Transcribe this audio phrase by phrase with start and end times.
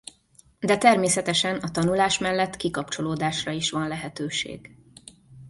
[0.59, 4.71] De természetesen a tanulás mellett kikapcsolódásra is van lehetőség.